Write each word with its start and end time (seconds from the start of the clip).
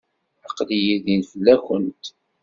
Aql-iyi 0.47 0.95
din 1.05 1.21
fell-awent. 1.29 2.03